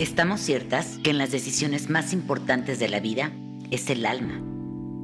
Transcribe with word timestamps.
Estamos 0.00 0.40
ciertas 0.40 0.98
que 1.04 1.10
en 1.10 1.18
las 1.18 1.30
decisiones 1.30 1.90
más 1.90 2.14
importantes 2.14 2.78
de 2.78 2.88
la 2.88 3.00
vida 3.00 3.32
es 3.70 3.90
el 3.90 4.06
alma 4.06 4.40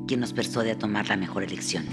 quien 0.09 0.21
nos 0.21 0.33
persuade 0.33 0.71
a 0.71 0.79
tomar 0.79 1.09
la 1.09 1.19
mejor 1.19 1.43
elección. 1.43 1.85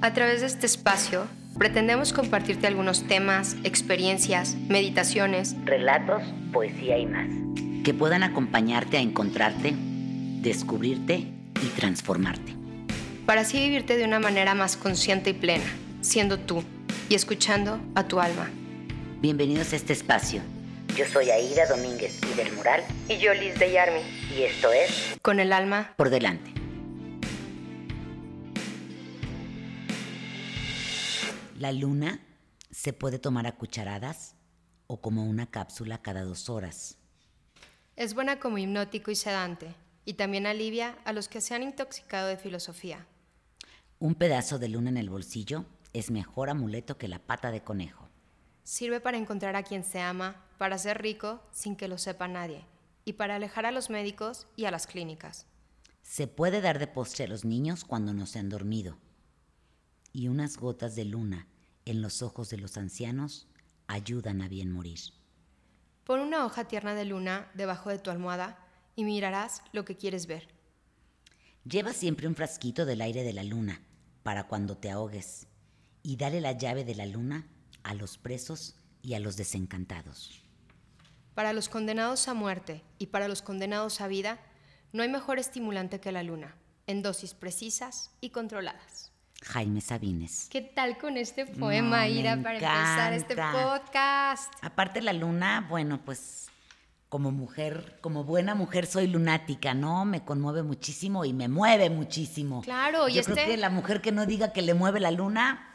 A 0.00 0.12
través 0.12 0.42
de 0.42 0.46
este 0.46 0.66
espacio, 0.66 1.26
pretendemos 1.58 2.12
compartirte 2.12 2.68
algunos 2.68 3.08
temas, 3.08 3.56
experiencias, 3.64 4.54
meditaciones, 4.68 5.56
relatos, 5.64 6.22
poesía 6.52 6.98
y 6.98 7.06
más, 7.06 7.30
que 7.82 7.94
puedan 7.94 8.22
acompañarte 8.22 8.96
a 8.96 9.00
encontrarte, 9.00 9.74
descubrirte 10.40 11.26
y 11.60 11.66
transformarte. 11.74 12.54
Para 13.26 13.40
así 13.40 13.58
vivirte 13.58 13.96
de 13.96 14.04
una 14.04 14.20
manera 14.20 14.54
más 14.54 14.76
consciente 14.76 15.30
y 15.30 15.34
plena, 15.34 15.66
siendo 16.00 16.38
tú 16.38 16.62
y 17.08 17.16
escuchando 17.16 17.80
a 17.96 18.06
tu 18.06 18.20
alma. 18.20 18.48
Bienvenidos 19.20 19.72
a 19.72 19.76
este 19.76 19.94
espacio 19.94 20.42
yo 20.98 21.06
soy 21.06 21.30
Aida 21.30 21.64
Domínguez 21.66 22.18
y 22.28 22.34
del 22.34 22.52
Mural. 22.56 22.82
Y 23.08 23.18
yo 23.18 23.32
Liz 23.32 23.56
de 23.56 23.70
Yarmi. 23.70 24.00
Y 24.36 24.42
esto 24.42 24.72
es 24.72 25.16
Con 25.22 25.38
el 25.38 25.52
alma 25.52 25.94
por 25.96 26.10
delante. 26.10 26.52
La 31.56 31.70
luna 31.70 32.20
se 32.72 32.92
puede 32.92 33.20
tomar 33.20 33.46
a 33.46 33.52
cucharadas 33.52 34.34
o 34.88 35.00
como 35.00 35.24
una 35.24 35.48
cápsula 35.48 36.02
cada 36.02 36.24
dos 36.24 36.48
horas. 36.48 36.98
Es 37.94 38.14
buena 38.14 38.40
como 38.40 38.58
hipnótico 38.58 39.12
y 39.12 39.16
sedante, 39.16 39.74
y 40.04 40.14
también 40.14 40.46
alivia 40.46 40.98
a 41.04 41.12
los 41.12 41.28
que 41.28 41.40
se 41.40 41.54
han 41.54 41.62
intoxicado 41.62 42.26
de 42.26 42.36
filosofía. 42.36 43.06
Un 44.00 44.16
pedazo 44.16 44.58
de 44.58 44.68
luna 44.68 44.90
en 44.90 44.96
el 44.96 45.10
bolsillo 45.10 45.64
es 45.92 46.10
mejor 46.10 46.50
amuleto 46.50 46.98
que 46.98 47.06
la 47.06 47.20
pata 47.20 47.52
de 47.52 47.62
conejo. 47.62 48.07
Sirve 48.68 49.00
para 49.00 49.16
encontrar 49.16 49.56
a 49.56 49.62
quien 49.62 49.82
se 49.82 49.98
ama, 49.98 50.44
para 50.58 50.76
ser 50.76 51.00
rico 51.00 51.42
sin 51.52 51.74
que 51.74 51.88
lo 51.88 51.96
sepa 51.96 52.28
nadie 52.28 52.66
y 53.06 53.14
para 53.14 53.36
alejar 53.36 53.64
a 53.64 53.72
los 53.72 53.88
médicos 53.88 54.46
y 54.56 54.66
a 54.66 54.70
las 54.70 54.86
clínicas. 54.86 55.46
Se 56.02 56.26
puede 56.26 56.60
dar 56.60 56.78
de 56.78 56.86
postre 56.86 57.24
a 57.24 57.28
los 57.28 57.46
niños 57.46 57.86
cuando 57.86 58.12
no 58.12 58.26
se 58.26 58.40
han 58.40 58.50
dormido. 58.50 58.98
Y 60.12 60.28
unas 60.28 60.58
gotas 60.58 60.96
de 60.96 61.06
luna 61.06 61.46
en 61.86 62.02
los 62.02 62.20
ojos 62.20 62.50
de 62.50 62.58
los 62.58 62.76
ancianos 62.76 63.46
ayudan 63.86 64.42
a 64.42 64.48
bien 64.48 64.70
morir. 64.70 65.00
Pon 66.04 66.20
una 66.20 66.44
hoja 66.44 66.64
tierna 66.64 66.94
de 66.94 67.06
luna 67.06 67.50
debajo 67.54 67.88
de 67.88 67.98
tu 67.98 68.10
almohada 68.10 68.58
y 68.96 69.04
mirarás 69.04 69.62
lo 69.72 69.86
que 69.86 69.96
quieres 69.96 70.26
ver. 70.26 70.46
Lleva 71.64 71.94
siempre 71.94 72.28
un 72.28 72.34
frasquito 72.34 72.84
del 72.84 73.00
aire 73.00 73.22
de 73.22 73.32
la 73.32 73.44
luna 73.44 73.80
para 74.22 74.46
cuando 74.46 74.76
te 74.76 74.90
ahogues 74.90 75.46
y 76.02 76.16
dale 76.16 76.42
la 76.42 76.52
llave 76.52 76.84
de 76.84 76.96
la 76.96 77.06
luna 77.06 77.46
a 77.82 77.94
los 77.94 78.18
presos 78.18 78.76
y 79.02 79.14
a 79.14 79.20
los 79.20 79.36
desencantados. 79.36 80.42
Para 81.34 81.52
los 81.52 81.68
condenados 81.68 82.28
a 82.28 82.34
muerte 82.34 82.82
y 82.98 83.06
para 83.06 83.28
los 83.28 83.42
condenados 83.42 84.00
a 84.00 84.08
vida, 84.08 84.38
no 84.92 85.02
hay 85.02 85.08
mejor 85.08 85.38
estimulante 85.38 86.00
que 86.00 86.12
la 86.12 86.22
luna, 86.22 86.56
en 86.86 87.02
dosis 87.02 87.34
precisas 87.34 88.10
y 88.20 88.30
controladas. 88.30 89.12
Jaime 89.44 89.80
Sabines. 89.80 90.48
¿Qué 90.50 90.62
tal 90.62 90.98
con 90.98 91.16
este 91.16 91.46
poema, 91.46 92.08
Ira, 92.08 92.42
para 92.42 92.54
empezar 92.54 93.12
este 93.12 93.36
podcast? 93.36 94.52
Aparte 94.62 95.00
la 95.00 95.12
luna, 95.12 95.66
bueno, 95.68 96.00
pues 96.04 96.48
como 97.08 97.30
mujer, 97.30 97.98
como 98.00 98.24
buena 98.24 98.54
mujer 98.54 98.86
soy 98.86 99.06
lunática, 99.06 99.74
¿no? 99.74 100.04
Me 100.04 100.24
conmueve 100.24 100.62
muchísimo 100.62 101.24
y 101.24 101.32
me 101.32 101.48
mueve 101.48 101.88
muchísimo. 101.88 102.62
Claro, 102.62 103.08
y 103.08 103.14
Yo 103.14 103.22
creo 103.22 103.36
este 103.36 103.50
que 103.52 103.56
la 103.56 103.70
mujer 103.70 104.00
que 104.00 104.12
no 104.12 104.26
diga 104.26 104.52
que 104.52 104.62
le 104.62 104.74
mueve 104.74 105.00
la 105.00 105.10
luna, 105.10 105.67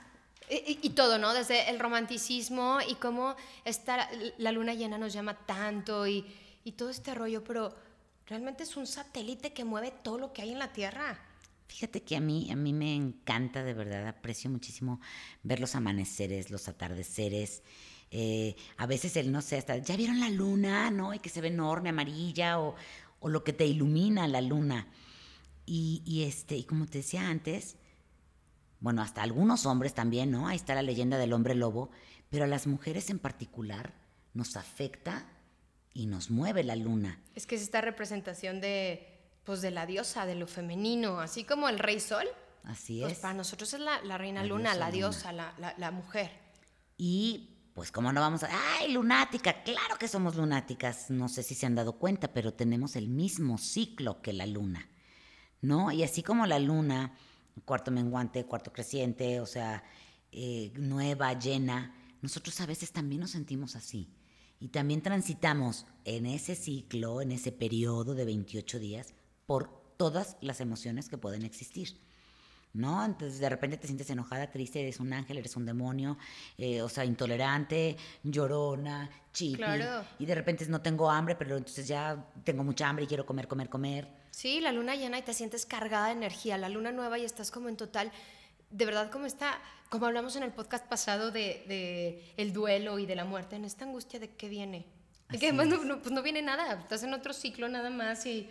y, 0.82 0.90
todo, 0.92 1.18
¿no? 1.18 1.34
Desde 1.34 1.70
el 1.70 1.80
romanticismo 1.80 2.80
y 2.88 2.96
cómo 2.96 3.36
esta, 3.66 4.09
la 4.38 4.52
luna 4.52 4.73
llena 4.73 4.98
nos 4.98 5.14
llama 5.14 5.38
tanto 5.46 6.08
y, 6.08 6.26
y 6.64 6.73
todo 6.73 6.90
este 6.90 7.14
rollo, 7.14 7.44
pero 7.44 7.76
realmente 8.28 8.64
es 8.64 8.78
un 8.78 8.88
satélite 8.88 9.54
que 9.54 9.64
mueve 9.66 9.92
todo 9.92 10.18
lo 10.18 10.34
que 10.34 10.42
hay 10.42 10.52
en 10.52 10.59
la 10.59 10.72
Tierra. 10.72 11.20
Fíjate 11.68 12.04
que 12.04 12.16
a 12.16 12.20
mí, 12.20 12.52
a 12.52 12.56
mí 12.56 12.72
me 12.74 12.96
encanta, 12.96 13.63
de 13.63 13.74
verdad, 13.74 14.08
aprecio 14.08 14.50
muchísimo 14.50 15.02
ver 15.42 15.59
los 15.59 15.75
amaneceres, 15.75 16.52
los 16.52 16.68
atardeceres. 16.68 17.63
Eh, 18.12 18.56
a 18.78 18.86
veces 18.86 19.16
él, 19.18 19.31
no 19.31 19.42
sé, 19.42 19.58
hasta, 19.58 19.78
ya 19.78 19.97
vieron 19.97 20.19
la 20.19 20.30
luna, 20.30 20.92
¿no? 20.92 21.13
Y 21.16 21.19
que 21.19 21.30
se 21.30 21.42
ve 21.42 21.47
enorme, 21.47 21.90
amarilla, 21.90 22.59
o, 22.59 22.75
o 23.19 23.30
lo 23.30 23.44
que 23.44 23.53
te 23.53 23.66
ilumina 23.66 24.28
la 24.28 24.42
luna. 24.42 24.88
Y, 25.66 26.03
y, 26.06 26.24
este, 26.24 26.56
y 26.58 26.63
como 26.63 26.86
te 26.86 27.00
decía 27.00 27.28
antes, 27.28 27.78
bueno, 28.83 29.01
hasta 29.01 29.23
algunos 29.23 29.66
hombres 29.66 29.94
también, 29.94 30.29
¿no? 30.29 30.49
Ahí 30.49 30.57
está 30.57 30.75
la 30.75 30.81
leyenda 30.81 31.17
del 31.17 31.31
hombre 31.31 31.55
lobo, 31.55 31.89
pero 32.29 32.44
a 32.44 32.47
las 32.47 32.67
mujeres 32.67 33.09
en 33.09 33.17
particular 33.17 33.94
nos 34.33 34.57
afecta 34.57 35.25
y 35.94 36.05
nos 36.05 36.29
mueve 36.29 36.66
la 36.66 36.75
luna. 36.75 37.17
Es 37.33 37.47
que 37.47 37.55
es 37.55 37.61
esta 37.61 37.79
representación 37.79 38.59
de, 38.59 39.07
pues, 39.45 39.61
de 39.61 39.71
la 39.71 39.85
diosa, 39.85 40.25
de 40.25 40.35
lo 40.35 40.47
femenino, 40.47 41.21
así 41.21 41.45
como 41.45 41.69
el 41.69 41.79
rey 41.79 42.01
sol. 42.01 42.27
Así 42.66 42.99
pues 42.99 43.13
es. 43.13 43.19
Para 43.19 43.35
nosotros 43.35 43.73
es 43.73 43.79
la, 43.79 44.17
reina 44.17 44.44
luna, 44.44 44.75
la 44.75 44.91
diosa, 44.91 45.31
La, 45.31 45.55
la, 45.77 45.91
mujer. 45.91 46.31
Y 46.97 47.69
pues 47.73 47.89
como 47.89 48.11
no 48.11 48.19
vamos 48.19 48.44
a... 48.44 48.50
¡Ay, 48.77 48.91
lunática! 48.91 49.63
Claro 49.63 49.97
que 49.97 50.09
somos 50.09 50.35
lunáticas. 50.35 51.09
No 51.09 51.29
sé 51.29 51.44
si 51.44 51.55
se 51.55 51.65
han 51.65 51.75
dado 51.75 51.94
cuenta, 51.94 52.33
pero 52.33 52.53
tenemos 52.53 52.97
el 52.97 53.07
mismo 53.07 53.57
ciclo 53.57 54.21
que 54.21 54.33
la 54.33 54.45
luna. 54.45 54.89
¿No? 55.61 55.89
Y 55.94 56.03
así 56.03 56.21
como 56.21 56.45
la 56.47 56.59
luna 56.59 57.15
cuarto 57.66 57.91
menguante, 57.91 58.46
cuarto 58.46 58.72
creciente, 58.72 59.40
o 59.40 59.46
sea, 59.46 59.84
eh, 60.31 60.72
nueva, 60.75 61.38
llena. 61.38 61.96
Nosotros 62.22 62.59
a 62.62 62.66
veces 62.66 62.91
también 62.91 63.22
nos 63.22 63.31
sentimos 63.31 63.75
así. 63.75 64.09
Y 64.59 64.69
también 64.69 65.02
transitamos 65.02 65.86
en 66.06 66.25
ese 66.25 66.56
ciclo, 66.56 67.22
en 67.22 67.31
ese 67.31 67.52
periodo 67.52 68.16
de 68.16 68.25
28 68.25 68.80
días, 68.80 69.13
por 69.46 69.69
todas 69.97 70.38
las 70.42 70.62
emociones 70.62 71.09
que 71.09 71.18
pueden 71.18 71.44
existir. 71.44 72.00
¿No? 72.73 73.06
Entonces 73.06 73.39
de 73.39 73.50
repente 73.50 73.78
te 73.78 73.88
sientes 73.88 74.09
enojada, 74.09 74.50
triste, 74.50 74.81
eres 74.81 75.00
un 75.00 75.13
ángel, 75.13 75.38
eres 75.38 75.56
un 75.56 75.66
demonio, 75.66 76.17
eh, 76.57 76.81
o 76.81 76.89
sea, 76.89 77.06
intolerante, 77.06 77.95
llorona, 78.23 79.09
chipi. 79.31 79.63
Y 80.19 80.25
de 80.25 80.35
repente 80.35 80.66
no 80.67 80.81
tengo 80.81 81.09
hambre, 81.09 81.35
pero 81.35 81.57
entonces 81.57 81.88
ya 81.88 82.25
tengo 82.44 82.63
mucha 82.63 82.89
hambre 82.89 83.06
y 83.06 83.07
quiero 83.07 83.25
comer, 83.25 83.47
comer, 83.47 83.69
comer. 83.69 84.07
Sí, 84.31 84.59
la 84.59 84.72
luna 84.72 84.95
llena 84.95 85.19
y 85.19 85.22
te 85.22 85.33
sientes 85.33 85.66
cargada 85.66 86.07
de 86.07 86.13
energía, 86.13 86.57
la 86.57 86.69
luna 86.69 86.91
nueva 86.91 87.19
y 87.19 87.25
estás 87.25 87.51
como 87.51 87.69
en 87.69 87.78
total, 87.78 88.12
de 88.72 88.85
verdad 88.85 89.12
como 89.12 89.28
está, 89.28 89.59
como 89.89 90.07
hablamos 90.07 90.35
en 90.35 90.41
el 90.41 90.51
podcast 90.51 90.88
pasado 90.88 91.29
de, 91.29 92.33
el 92.38 92.53
duelo 92.53 92.97
y 92.97 93.06
de 93.06 93.16
la 93.16 93.25
muerte, 93.25 93.56
en 93.56 93.66
esta 93.66 93.85
angustia 93.85 94.19
de 94.19 94.29
qué 94.31 94.50
viene. 94.50 94.88
y 95.31 95.38
que 95.38 95.50
además 95.50 95.67
no, 95.67 96.01
pues 96.01 96.12
no 96.12 96.23
viene 96.23 96.41
nada, 96.41 96.73
estás 96.79 97.03
en 97.03 97.13
otro 97.13 97.33
ciclo 97.33 97.69
nada 97.69 97.91
más 97.91 98.25
y 98.25 98.50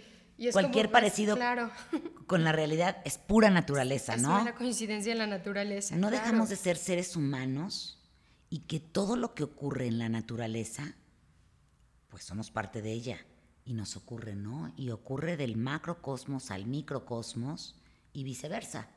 Cualquier 0.50 0.90
parecido 0.90 1.36
con 2.26 2.42
la 2.44 2.52
realidad 2.52 2.98
es 3.04 3.18
pura 3.18 3.50
naturaleza, 3.50 4.16
¿no? 4.16 4.36
Es 4.36 4.42
una 4.42 4.54
coincidencia 4.54 5.12
en 5.12 5.18
la 5.18 5.26
naturaleza. 5.26 5.94
No 5.96 6.10
dejamos 6.10 6.48
de 6.48 6.56
ser 6.56 6.76
seres 6.76 7.16
humanos 7.16 7.98
y 8.50 8.60
que 8.60 8.80
todo 8.80 9.16
lo 9.16 9.34
que 9.34 9.44
ocurre 9.44 9.86
en 9.86 9.98
la 9.98 10.08
naturaleza, 10.08 10.94
pues 12.08 12.24
somos 12.24 12.50
parte 12.50 12.82
de 12.82 12.92
ella 12.92 13.18
y 13.64 13.74
nos 13.74 13.96
ocurre, 13.96 14.34
¿no? 14.34 14.72
Y 14.76 14.90
ocurre 14.90 15.36
del 15.36 15.56
macrocosmos 15.56 16.50
al 16.50 16.66
microcosmos 16.66 17.76
y 18.12 18.24
viceversa. 18.24 18.88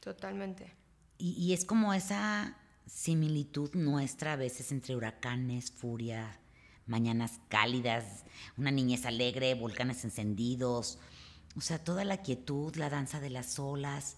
Totalmente. 0.00 0.72
Y, 1.18 1.32
y 1.32 1.52
es 1.52 1.64
como 1.64 1.94
esa 1.94 2.56
similitud 2.86 3.74
nuestra 3.74 4.34
a 4.34 4.36
veces 4.36 4.70
entre 4.72 4.94
huracanes, 4.94 5.70
furia, 5.70 6.38
mañanas 6.86 7.40
cálidas, 7.48 8.24
una 8.56 8.70
niñez 8.70 9.06
alegre, 9.06 9.54
volcanes 9.54 10.04
encendidos, 10.04 10.98
o 11.56 11.60
sea, 11.60 11.82
toda 11.82 12.04
la 12.04 12.18
quietud, 12.18 12.74
la 12.76 12.90
danza 12.90 13.20
de 13.20 13.30
las 13.30 13.58
olas, 13.58 14.16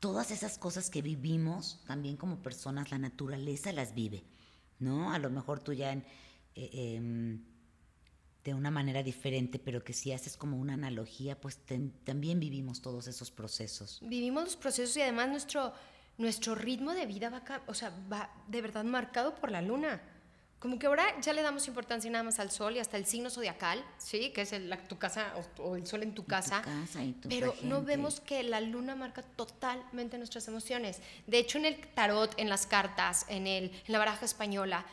todas 0.00 0.30
esas 0.30 0.58
cosas 0.58 0.90
que 0.90 1.02
vivimos 1.02 1.80
también 1.86 2.16
como 2.16 2.42
personas, 2.42 2.90
la 2.90 2.98
naturaleza 2.98 3.72
las 3.72 3.94
vive, 3.94 4.24
¿no? 4.78 5.12
A 5.12 5.18
lo 5.18 5.30
mejor 5.30 5.60
tú 5.60 5.72
ya 5.72 5.92
en, 5.92 6.04
eh, 6.54 6.96
em, 6.96 7.44
de 8.44 8.54
una 8.54 8.70
manera 8.70 9.02
diferente, 9.02 9.58
pero 9.58 9.82
que 9.82 9.92
si 9.92 10.12
haces 10.12 10.36
como 10.36 10.58
una 10.58 10.74
analogía, 10.74 11.38
pues 11.40 11.58
también 12.04 12.40
vivimos 12.40 12.80
todos 12.80 13.06
esos 13.06 13.30
procesos. 13.30 14.00
Vivimos 14.02 14.44
los 14.44 14.56
procesos 14.56 14.96
y 14.96 15.02
además 15.02 15.28
nuestro, 15.28 15.74
nuestro 16.16 16.54
ritmo 16.54 16.94
de 16.94 17.06
vida 17.06 17.28
va, 17.28 17.42
o 17.66 17.74
sea, 17.74 17.92
va 18.10 18.30
de 18.46 18.62
verdad 18.62 18.84
marcado 18.84 19.34
por 19.34 19.50
la 19.50 19.60
luna. 19.60 20.00
Como 20.58 20.78
que 20.78 20.88
ahora 20.88 21.04
ya 21.20 21.32
le 21.32 21.42
damos 21.42 21.68
importancia 21.68 22.10
nada 22.10 22.24
más 22.24 22.40
al 22.40 22.50
sol 22.50 22.74
y 22.74 22.80
hasta 22.80 22.96
el 22.96 23.06
signo 23.06 23.30
zodiacal, 23.30 23.84
¿sí? 23.96 24.30
Que 24.32 24.40
es 24.40 24.52
el, 24.52 24.76
tu 24.88 24.98
casa 24.98 25.32
o, 25.58 25.76
el 25.76 25.86
sol 25.86 26.02
en 26.02 26.14
tu 26.14 26.24
casa. 26.24 26.62
pero 27.28 27.54
no 27.62 27.82
vemos 27.82 28.20
que 28.20 28.42
la 28.42 28.60
luna 28.60 28.96
marca 28.96 29.22
totalmente 29.22 30.18
nuestras 30.18 30.48
emociones. 30.48 31.00
De 31.28 31.38
hecho, 31.38 31.58
en 31.58 31.66
el 31.66 31.80
tarot, 31.94 32.34
en 32.38 32.48
las 32.48 32.66
cartas, 32.66 33.24
en, 33.28 33.46
el, 33.46 33.66
en 33.66 33.92
la 33.92 33.98
baraja 33.98 34.24
española, 34.24 34.84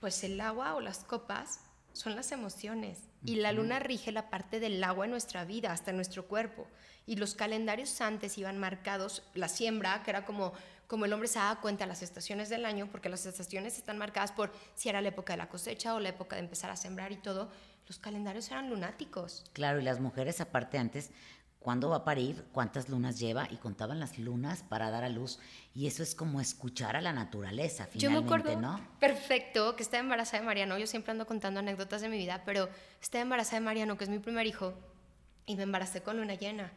pues 0.00 0.24
el 0.24 0.40
agua 0.40 0.74
o 0.74 0.80
las 0.80 1.04
copas 1.04 1.60
son 1.92 2.16
las 2.16 2.32
emociones. 2.32 2.98
Y 3.24 3.36
la 3.36 3.52
luna 3.52 3.78
rige 3.78 4.10
la 4.10 4.30
parte 4.30 4.58
del 4.58 4.82
agua 4.82 5.04
en 5.04 5.12
nuestra 5.12 5.44
vida, 5.44 5.70
hasta 5.72 5.90
en 5.90 5.96
nuestro 5.96 6.26
cuerpo. 6.26 6.66
Y 7.06 7.16
los 7.16 7.34
calendarios 7.34 8.00
antes 8.00 8.38
iban 8.38 8.58
marcados, 8.58 9.22
la 9.34 9.48
siembra, 9.48 10.02
que 10.02 10.10
era 10.10 10.24
como 10.24 10.52
como 10.90 11.04
el 11.04 11.12
hombre 11.12 11.28
se 11.28 11.38
da 11.38 11.54
cuenta 11.60 11.86
las 11.86 12.02
estaciones 12.02 12.48
del 12.48 12.64
año, 12.64 12.88
porque 12.90 13.08
las 13.08 13.24
estaciones 13.24 13.78
están 13.78 13.96
marcadas 13.96 14.32
por 14.32 14.50
si 14.74 14.88
era 14.88 15.00
la 15.00 15.10
época 15.10 15.34
de 15.34 15.36
la 15.36 15.48
cosecha 15.48 15.94
o 15.94 16.00
la 16.00 16.08
época 16.08 16.34
de 16.34 16.42
empezar 16.42 16.68
a 16.68 16.74
sembrar 16.74 17.12
y 17.12 17.16
todo, 17.16 17.48
los 17.86 18.00
calendarios 18.00 18.50
eran 18.50 18.68
lunáticos. 18.68 19.48
Claro, 19.52 19.78
y 19.78 19.84
las 19.84 20.00
mujeres 20.00 20.40
aparte 20.40 20.78
antes, 20.78 21.12
¿cuándo 21.60 21.90
va 21.90 21.98
a 21.98 22.04
parir? 22.04 22.44
¿Cuántas 22.50 22.88
lunas 22.88 23.20
lleva? 23.20 23.46
Y 23.52 23.58
contaban 23.58 24.00
las 24.00 24.18
lunas 24.18 24.64
para 24.64 24.90
dar 24.90 25.04
a 25.04 25.08
luz. 25.08 25.38
Y 25.76 25.86
eso 25.86 26.02
es 26.02 26.16
como 26.16 26.40
escuchar 26.40 26.96
a 26.96 27.00
la 27.00 27.12
naturaleza, 27.12 27.86
finalmente, 27.86 28.00
Yo 28.02 28.10
me 28.10 28.26
acuerdo 28.26 28.60
¿no? 28.60 28.80
perfecto 28.98 29.76
que 29.76 29.84
estaba 29.84 30.00
embarazada 30.00 30.40
de 30.40 30.46
Mariano. 30.46 30.76
Yo 30.76 30.88
siempre 30.88 31.12
ando 31.12 31.24
contando 31.24 31.60
anécdotas 31.60 32.02
de 32.02 32.08
mi 32.08 32.18
vida, 32.18 32.42
pero 32.44 32.68
estaba 33.00 33.22
embarazada 33.22 33.60
de 33.60 33.64
Mariano, 33.64 33.96
que 33.96 34.02
es 34.02 34.10
mi 34.10 34.18
primer 34.18 34.48
hijo, 34.48 34.74
y 35.46 35.54
me 35.54 35.62
embaracé 35.62 36.02
con 36.02 36.16
luna 36.16 36.34
llena. 36.34 36.72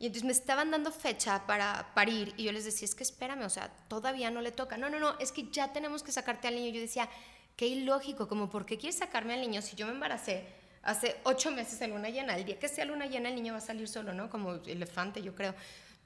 Y 0.00 0.06
entonces 0.06 0.24
me 0.24 0.32
estaban 0.32 0.70
dando 0.70 0.92
fecha 0.92 1.44
para 1.46 1.92
parir 1.94 2.32
y 2.36 2.44
yo 2.44 2.52
les 2.52 2.64
decía, 2.64 2.86
es 2.86 2.94
que 2.94 3.02
espérame, 3.02 3.42
o 3.42 3.48
sea, 3.48 3.68
todavía 3.88 4.30
no 4.30 4.40
le 4.40 4.52
toca. 4.52 4.76
No, 4.76 4.88
no, 4.88 5.00
no, 5.00 5.18
es 5.18 5.32
que 5.32 5.50
ya 5.50 5.72
tenemos 5.72 6.04
que 6.04 6.12
sacarte 6.12 6.46
al 6.46 6.54
niño. 6.54 6.70
Yo 6.70 6.80
decía, 6.80 7.08
qué 7.56 7.66
ilógico, 7.66 8.28
como, 8.28 8.48
¿por 8.48 8.64
qué 8.64 8.78
quieres 8.78 8.98
sacarme 8.98 9.34
al 9.34 9.40
niño 9.40 9.60
si 9.60 9.74
yo 9.74 9.86
me 9.86 9.92
embaracé 9.92 10.46
hace 10.82 11.16
ocho 11.24 11.50
meses 11.50 11.80
en 11.80 11.90
luna 11.90 12.10
llena? 12.10 12.36
El 12.36 12.44
día 12.44 12.58
que 12.60 12.68
sea 12.68 12.84
luna 12.84 13.06
llena 13.06 13.28
el 13.28 13.34
niño 13.34 13.54
va 13.54 13.58
a 13.58 13.62
salir 13.62 13.88
solo, 13.88 14.14
¿no? 14.14 14.30
Como 14.30 14.54
elefante, 14.54 15.20
yo 15.20 15.34
creo. 15.34 15.54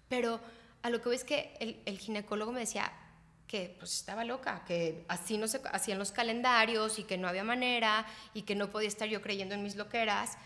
Pero 0.09 0.41
a 0.81 0.89
lo 0.89 1.03
que 1.03 1.11
ves 1.11 1.25
que 1.25 1.55
el, 1.61 1.83
el 1.85 1.99
ginecólogo 1.99 2.51
me 2.51 2.61
decía 2.61 2.91
que 3.47 3.77
pues 3.79 3.93
estaba 3.93 4.25
loca, 4.25 4.65
que 4.67 5.05
así 5.09 5.37
no 5.37 5.47
se 5.47 5.61
hacían 5.71 5.99
los 5.99 6.11
calendarios 6.11 6.99
y 6.99 7.05
que 7.05 7.19
no 7.19 7.29
había 7.29 7.45
manera 7.45 8.07
y 8.33 8.43
que 8.43 8.55
no 8.55 8.71
podía 8.71 8.89
estar 8.89 9.07
yo 9.07 9.21
creyendo 9.21 9.55
en 9.55 9.63
mis 9.63 9.77
loqueras. 9.77 10.39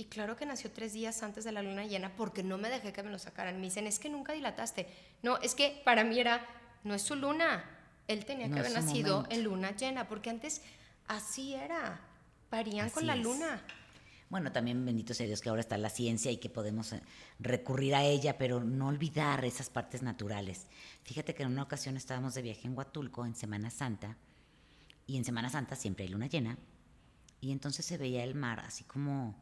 Y 0.00 0.04
claro 0.04 0.36
que 0.36 0.46
nació 0.46 0.70
tres 0.70 0.92
días 0.92 1.22
antes 1.24 1.42
de 1.44 1.50
la 1.52 1.60
luna 1.60 1.84
llena 1.84 2.14
porque 2.16 2.42
no 2.44 2.56
me 2.56 2.70
dejé 2.70 2.92
que 2.92 3.02
me 3.02 3.10
lo 3.10 3.18
sacaran. 3.18 3.56
Me 3.56 3.66
dicen, 3.66 3.86
es 3.86 3.98
que 3.98 4.08
nunca 4.08 4.32
dilataste. 4.32 4.86
No, 5.22 5.38
es 5.38 5.54
que 5.56 5.82
para 5.84 6.04
mí 6.04 6.18
era, 6.20 6.46
no 6.84 6.94
es 6.94 7.02
su 7.02 7.16
luna. 7.16 7.64
Él 8.06 8.24
tenía 8.24 8.46
No 8.48 8.54
que 8.54 8.60
haber 8.60 8.72
nacido 8.72 9.16
momento. 9.16 9.34
en 9.34 9.44
luna 9.44 9.76
llena 9.76 10.08
porque 10.08 10.30
antes 10.30 10.62
así 11.08 11.54
era. 11.54 12.00
Parían 12.48 12.86
Así 12.86 12.94
con 12.94 13.06
la 13.06 13.16
es. 13.16 13.22
luna. 13.22 13.60
Bueno, 14.30 14.52
también 14.52 14.84
bendito 14.84 15.14
sea 15.14 15.26
Dios 15.26 15.40
que 15.40 15.48
ahora 15.48 15.60
está 15.62 15.76
la 15.78 15.90
ciencia 15.90 16.30
y 16.30 16.36
que 16.36 16.48
podemos 16.48 16.92
eh, 16.92 17.02
recurrir 17.40 17.94
a 17.94 18.04
ella, 18.04 18.38
pero 18.38 18.62
no 18.62 18.86
olvidar 18.88 19.44
esas 19.44 19.68
partes 19.68 20.02
naturales. 20.02 20.66
Fíjate 21.02 21.34
que 21.34 21.42
en 21.42 21.48
una 21.50 21.62
ocasión 21.64 21.96
estábamos 21.96 22.34
de 22.34 22.42
viaje 22.42 22.68
en 22.68 22.76
Huatulco 22.76 23.26
en 23.26 23.34
Semana 23.34 23.70
Santa 23.70 24.16
y 25.06 25.16
en 25.16 25.24
Semana 25.24 25.50
Santa 25.50 25.74
siempre 25.76 26.04
hay 26.04 26.10
luna 26.10 26.26
llena 26.28 26.56
y 27.40 27.52
entonces 27.52 27.84
se 27.86 27.96
veía 27.96 28.22
el 28.22 28.34
mar 28.34 28.60
así 28.60 28.84
como 28.84 29.34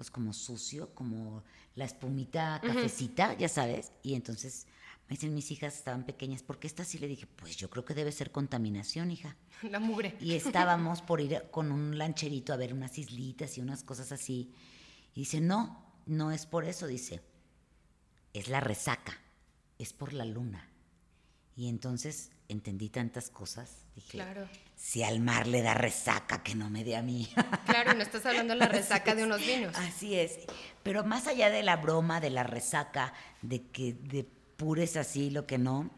pues 0.00 0.10
como 0.10 0.32
sucio, 0.32 0.94
como 0.94 1.44
la 1.74 1.84
espumita 1.84 2.58
cafecita, 2.64 3.36
ya 3.36 3.50
sabes, 3.50 3.92
y 4.02 4.14
entonces 4.14 4.66
me 5.06 5.10
dicen 5.10 5.34
mis 5.34 5.50
hijas 5.50 5.76
estaban 5.76 6.06
pequeñas, 6.06 6.42
¿por 6.42 6.58
qué 6.58 6.68
está 6.68 6.84
así? 6.84 6.96
Le 6.98 7.06
dije, 7.06 7.26
pues 7.26 7.58
yo 7.58 7.68
creo 7.68 7.84
que 7.84 7.92
debe 7.92 8.10
ser 8.10 8.30
contaminación, 8.32 9.10
hija. 9.10 9.36
La 9.62 9.78
mugre. 9.78 10.16
Y 10.18 10.36
estábamos 10.36 11.02
por 11.02 11.20
ir 11.20 11.42
con 11.50 11.70
un 11.70 11.98
lancherito 11.98 12.54
a 12.54 12.56
ver 12.56 12.72
unas 12.72 12.96
islitas 12.96 13.58
y 13.58 13.60
unas 13.60 13.82
cosas 13.82 14.10
así. 14.10 14.54
Y 15.12 15.20
dice, 15.20 15.42
no, 15.42 15.84
no 16.06 16.32
es 16.32 16.46
por 16.46 16.64
eso, 16.64 16.86
dice. 16.86 17.20
Es 18.32 18.48
la 18.48 18.60
resaca, 18.60 19.18
es 19.78 19.92
por 19.92 20.14
la 20.14 20.24
luna. 20.24 20.66
Y 21.56 21.68
entonces 21.68 22.30
entendí 22.48 22.88
tantas 22.88 23.30
cosas. 23.30 23.84
Dije, 23.94 24.12
Claro. 24.12 24.48
si 24.76 25.02
al 25.02 25.20
mar 25.20 25.46
le 25.46 25.62
da 25.62 25.74
resaca, 25.74 26.42
que 26.42 26.54
no 26.54 26.70
me 26.70 26.84
dé 26.84 26.96
a 26.96 27.02
mí. 27.02 27.28
Claro, 27.66 27.94
no 27.94 28.02
estás 28.02 28.26
hablando 28.26 28.52
de 28.54 28.58
la 28.58 28.68
resaca 28.68 29.14
de 29.14 29.24
unos 29.24 29.40
vinos. 29.40 29.74
Así 29.76 30.14
es. 30.14 30.40
Pero 30.82 31.04
más 31.04 31.26
allá 31.26 31.50
de 31.50 31.62
la 31.62 31.76
broma, 31.76 32.20
de 32.20 32.30
la 32.30 32.42
resaca, 32.42 33.12
de 33.42 33.62
que 33.68 33.92
depures 33.92 34.96
así 34.96 35.30
lo 35.30 35.46
que 35.46 35.58
no, 35.58 35.90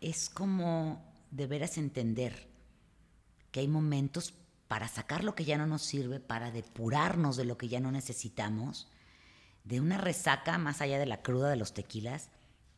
es 0.00 0.30
como 0.30 1.04
de 1.30 1.46
veras 1.46 1.78
entender 1.78 2.48
que 3.50 3.60
hay 3.60 3.68
momentos 3.68 4.34
para 4.68 4.88
sacar 4.88 5.22
lo 5.24 5.34
que 5.34 5.44
ya 5.44 5.58
no 5.58 5.66
nos 5.66 5.82
sirve, 5.82 6.18
para 6.20 6.50
depurarnos 6.50 7.36
de 7.36 7.44
lo 7.44 7.58
que 7.58 7.68
ya 7.68 7.80
no 7.80 7.92
necesitamos, 7.92 8.88
de 9.64 9.80
una 9.80 9.98
resaca 9.98 10.56
más 10.58 10.80
allá 10.80 10.98
de 10.98 11.06
la 11.06 11.22
cruda 11.22 11.50
de 11.50 11.56
los 11.56 11.74
tequilas, 11.74 12.30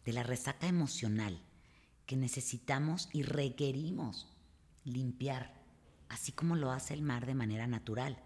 de 0.04 0.12
la 0.12 0.22
resaca 0.24 0.66
emocional 0.66 1.40
que 2.06 2.16
necesitamos 2.16 3.08
y 3.12 3.22
requerimos 3.22 4.28
limpiar, 4.84 5.52
así 6.08 6.32
como 6.32 6.56
lo 6.56 6.70
hace 6.70 6.94
el 6.94 7.02
mar 7.02 7.26
de 7.26 7.34
manera 7.34 7.66
natural, 7.66 8.18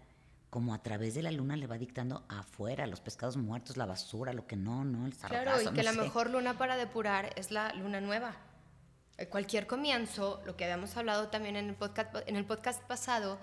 como 0.49 0.73
a 0.73 0.81
través 0.81 1.13
de 1.13 1.21
la 1.23 1.31
luna 1.31 1.55
le 1.55 1.67
va 1.67 1.77
dictando 1.77 2.25
afuera, 2.27 2.87
los 2.87 2.99
pescados 3.01 3.37
muertos, 3.37 3.77
la 3.77 3.85
basura, 3.85 4.33
lo 4.33 4.47
que 4.47 4.55
no, 4.55 4.83
no, 4.83 5.05
el 5.05 5.13
Claro, 5.15 5.61
y 5.61 5.65
que 5.65 5.71
no 5.71 5.83
la 5.83 5.93
sé. 5.93 6.01
mejor 6.01 6.29
luna 6.29 6.57
para 6.57 6.75
depurar 6.75 7.31
es 7.35 7.51
la 7.51 7.71
luna 7.73 8.01
nueva. 8.01 8.35
Eh, 9.17 9.27
Cualquier 9.27 9.67
comienzo, 9.67 10.41
lo 10.45 10.55
que 10.57 10.63
habíamos 10.65 10.97
hablado 10.97 11.27
también 11.29 11.55
en 11.55 11.69
el 11.69 11.75
podcast, 11.75 12.15
en 12.25 12.35
el 12.35 12.45
podcast 12.45 12.81
pasado, 12.83 13.39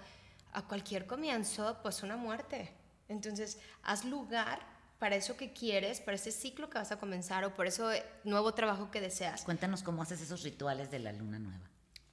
a 0.53 0.63
cualquier 0.67 1.07
comienzo, 1.07 1.79
pues 1.83 2.03
una 2.03 2.17
muerte. 2.17 2.73
Entonces, 3.09 3.59
haz 3.83 4.05
lugar 4.05 4.61
para 4.99 5.17
eso 5.17 5.37
que 5.37 5.53
quieres, 5.53 6.01
para 6.01 6.15
ese 6.15 6.33
ciclo 6.33 6.71
que 6.71 6.79
vas 6.79 6.93
a 6.93 6.99
comenzar 6.99 7.45
o 7.45 7.55
por 7.55 7.67
ese 7.67 8.03
nuevo 8.25 8.53
trabajo 8.55 8.91
que 8.91 9.01
deseas. 9.01 9.43
Cuéntanos 9.43 9.83
cómo 9.83 10.03
haces 10.03 10.21
esos 10.21 10.43
rituales 10.43 10.91
de 10.91 10.99
la 10.99 11.13
luna 11.13 11.39
nueva. 11.39 11.71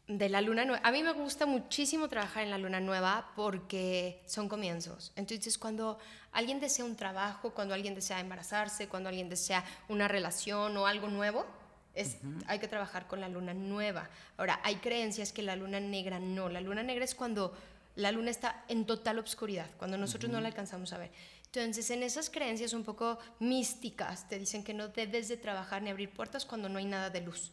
De 0.07 0.27
la 0.27 0.41
luna 0.41 0.65
nueva. 0.65 0.85
A 0.85 0.91
mí 0.91 1.01
me 1.01 1.13
gusta 1.13 1.45
muchísimo 1.45 2.09
trabajar 2.09 2.44
en 2.44 2.50
la 2.50 2.57
luna 2.57 2.81
nueva 2.81 3.31
porque 3.38 4.21
son 4.25 4.50
comienzos. 4.50 5.13
Entonces, 5.15 5.57
cuando 5.57 5.97
alguien 6.33 6.59
desea 6.59 6.83
un 6.83 6.97
trabajo, 6.97 7.53
cuando 7.53 7.74
alguien 7.74 7.95
desea 7.95 8.19
embarazarse, 8.19 8.89
cuando 8.89 9.07
alguien 9.07 9.29
desea 9.29 9.63
una 9.88 10.09
relación 10.09 10.75
o 10.75 10.88
algo 10.88 11.07
nuevo, 11.07 11.45
es, 11.94 12.18
hay 12.47 12.59
que 12.59 12.68
trabajar 12.68 13.07
con 13.07 13.21
la 13.21 13.29
luna 13.29 13.53
nueva. 13.53 14.09
Ahora, 14.36 14.59
hay 14.63 14.75
creencias 14.77 15.31
que 15.31 15.41
la 15.41 15.56
luna 15.56 15.79
negra 15.79 16.19
no. 16.19 16.50
La 16.50 16.59
luna 16.59 16.83
negra 16.83 17.06
es 17.06 17.15
cuando 17.15 17.56
la 17.95 18.12
luna 18.12 18.31
está 18.31 18.63
en 18.68 18.86
total 18.86 19.19
obscuridad, 19.19 19.69
cuando 19.78 19.98
nosotros 19.98 20.31
no 20.31 20.42
la 20.42 20.48
alcanzamos 20.48 20.94
a 20.94 20.98
ver. 20.98 21.12
Entonces, 21.45 21.90
en 21.92 22.01
esas 22.01 22.30
creencias 22.31 22.74
un 22.74 22.84
poco 22.84 23.19
místicas, 23.40 24.28
te 24.28 24.40
dicen 24.40 24.63
que 24.63 24.74
no 24.74 24.88
debes 24.88 25.28
de 25.28 25.38
trabajar 25.38 25.81
ni 25.84 25.92
abrir 25.92 26.10
puertas 26.10 26.45
cuando 26.45 26.68
no 26.69 26.80
hay 26.80 26.86
nada 26.86 27.10
de 27.12 27.22
luz. 27.22 27.51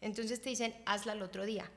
Entonces 0.00 0.40
te 0.40 0.48
dicen, 0.50 0.74
hazla 0.86 1.12
el 1.12 1.22
otro 1.22 1.44
día, 1.44 1.70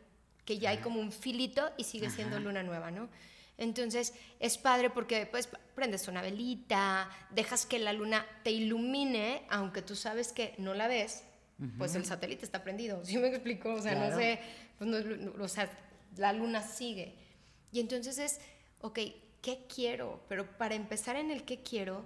que 0.46 0.58
ya 0.60 0.70
hay 0.70 0.78
como 0.78 1.00
un 1.02 1.12
filito 1.12 1.70
y 1.78 1.84
sigue 1.84 2.10
siendo 2.10 2.40
luna 2.40 2.64
nueva, 2.64 2.92
¿no? 2.92 3.10
Entonces 3.58 4.14
es 4.40 4.58
padre 4.58 4.90
porque 4.90 5.26
pues 5.26 5.50
prendes 5.76 6.08
una 6.08 6.22
velita, 6.22 7.10
dejas 7.32 7.66
que 7.66 7.80
la 7.80 7.92
luna 7.92 8.26
te 8.44 8.52
ilumine, 8.52 9.44
aunque 9.50 9.82
tú 9.82 9.96
sabes 9.96 10.32
que 10.32 10.54
no 10.58 10.74
la 10.74 10.88
ves, 10.88 11.24
pues 11.78 11.96
el 11.96 12.06
satélite 12.06 12.46
está 12.46 12.64
prendido, 12.64 13.04
¿sí 13.04 13.18
me 13.18 13.28
explico? 13.30 13.74
O 13.74 13.82
sea, 13.82 13.94
Claro. 13.94 14.12
no 14.12 14.18
sé, 14.22 14.40
pues 14.78 14.90
no 14.90 15.00
no- 15.00 15.44
o 15.44 15.48
sea, 15.48 15.70
la 16.18 16.32
luna 16.34 16.62
sigue. 16.62 17.16
Y 17.72 17.80
entonces 17.80 18.18
es, 18.18 18.40
ok, 18.82 19.00
¿qué 19.42 19.66
quiero? 19.74 20.22
Pero 20.28 20.58
para 20.58 20.76
empezar 20.76 21.16
en 21.16 21.32
el 21.32 21.44
qué 21.44 21.62
quiero, 21.62 22.06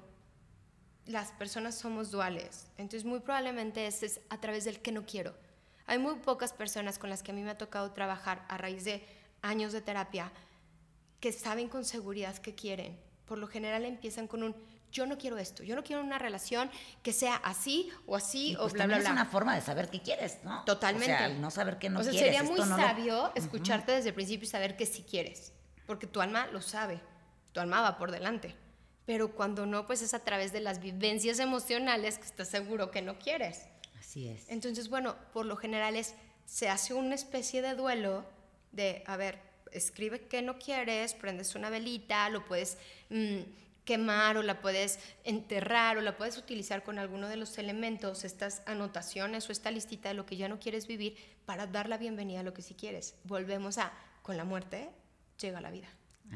las 1.06 1.32
personas 1.32 1.77
somos 1.77 2.12
duales. 2.12 2.68
Entonces, 2.77 3.06
muy 3.06 3.20
probablemente 3.20 3.86
ese 3.88 4.06
es 4.06 4.22
a 4.30 4.39
través 4.39 4.65
del 4.65 4.82
que 4.82 4.91
no 4.91 5.06
quiero. 5.06 5.36
Hay 5.86 6.00
muy 6.00 6.15
pocas 6.15 6.53
personas 6.53 7.00
con 7.00 7.10
las 7.10 7.24
que 7.24 7.32
a 7.32 7.34
mí 7.34 7.41
me 7.41 7.51
ha 7.51 7.58
tocado 7.58 7.91
trabajar 7.91 8.46
a 8.50 8.58
raíz 8.58 8.86
de 8.86 9.03
años 9.41 9.74
de 9.74 9.82
terapia 9.82 10.32
que 11.20 11.32
saben 11.32 11.68
con 11.68 11.86
seguridad 11.86 12.38
qué 12.38 12.56
quieren. 12.56 12.98
Por 13.25 13.38
lo 13.38 13.48
general 13.48 13.86
empiezan 13.86 14.27
con 14.27 14.44
un 14.44 14.56
yo 14.92 15.06
no 15.06 15.18
quiero 15.18 15.38
esto, 15.38 15.64
yo 15.64 15.76
no 15.76 15.84
quiero 15.84 16.02
una 16.04 16.20
relación 16.20 16.70
que 17.02 17.14
sea 17.14 17.36
así 17.38 17.90
o 18.06 18.16
así 18.16 18.52
Y 18.52 18.56
o 18.56 18.60
pues 18.62 18.74
bla, 18.74 18.86
bla, 18.86 18.96
también 18.96 19.00
bla. 19.02 19.10
es 19.10 19.14
una 19.14 19.26
forma 19.26 19.56
de 19.56 19.62
saber 19.62 19.90
qué 19.90 20.02
quieres, 20.02 20.40
¿no? 20.44 20.64
Totalmente. 20.66 21.14
O 21.14 21.18
sea, 21.18 21.30
no 21.30 21.52
saber 21.52 21.78
qué 21.80 21.90
no 21.90 22.00
o 22.00 22.04
sea, 22.04 22.12
quieres. 22.12 22.28
sería 22.36 22.44
muy 22.44 22.60
esto 22.60 22.66
no 22.66 22.78
lo- 22.78 22.84
sabio 22.84 23.32
escucharte 23.36 23.92
desde 23.94 24.10
el 24.10 24.16
principio 24.16 24.46
y 24.46 24.50
saber 24.50 24.76
que 24.78 24.86
sí 24.86 25.04
quieres, 25.10 25.54
porque 25.88 26.08
tu 26.08 26.22
alma 26.22 26.48
lo 26.48 26.62
sabe, 26.62 27.00
tu 27.54 27.60
alma 27.60 27.82
va 27.82 27.98
por 27.98 28.12
delante. 28.12 28.56
Pero 29.06 29.34
cuando 29.34 29.66
no, 29.66 29.88
pues 29.88 30.02
es 30.04 30.14
a 30.14 30.20
través 30.20 30.54
de 30.54 30.60
las 30.62 30.80
vivencias 30.80 31.40
emocionales 31.40 32.18
que 32.18 32.26
estás 32.26 32.50
seguro 32.50 32.92
que 32.92 33.02
no 33.02 33.18
quieres. 33.18 33.66
Así 34.00 34.28
es. 34.28 34.48
Entonces, 34.50 34.90
bueno, 34.90 35.16
por 35.34 35.46
lo 35.46 35.56
general 35.58 35.96
es, 35.96 36.14
se 36.46 36.70
hace 36.70 36.94
una 36.94 37.16
especie 37.16 37.62
de 37.62 37.74
duelo 37.76 38.26
de, 38.72 39.04
a 39.08 39.18
ver, 39.18 39.40
escribe 39.72 40.28
que 40.28 40.42
no 40.42 40.60
quieres, 40.60 41.14
prendes 41.14 41.56
una 41.56 41.70
velita, 41.70 42.30
lo 42.30 42.46
puedes 42.46 42.78
mm, 43.10 43.40
quemar 43.86 44.38
o 44.38 44.44
la 44.44 44.62
puedes 44.62 45.00
enterrar 45.24 45.98
o 45.98 46.02
la 46.02 46.16
puedes 46.18 46.38
utilizar 46.38 46.84
con 46.84 47.00
alguno 47.00 47.28
de 47.28 47.36
los 47.38 47.58
elementos, 47.58 48.24
estas 48.24 48.62
anotaciones 48.66 49.50
o 49.50 49.52
esta 49.52 49.72
listita 49.72 50.10
de 50.10 50.16
lo 50.16 50.26
que 50.26 50.38
ya 50.38 50.48
no 50.48 50.60
quieres 50.60 50.88
vivir 50.88 51.16
para 51.46 51.68
dar 51.68 51.90
la 51.90 51.98
bienvenida 51.98 52.42
a 52.42 52.44
lo 52.44 52.54
que 52.54 52.62
sí 52.62 52.74
quieres. 52.76 53.16
Volvemos 53.24 53.78
a, 53.78 53.92
con 54.22 54.38
la 54.38 54.44
muerte 54.44 54.90
llega 55.40 55.60
la 55.62 55.72
vida. 55.72 55.88